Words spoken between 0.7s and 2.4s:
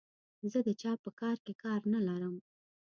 چا په کار کې کار نه لرم.